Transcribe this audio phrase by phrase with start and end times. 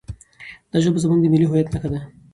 [0.71, 1.99] دا ژبه زموږ د ملي هویت نښه ده.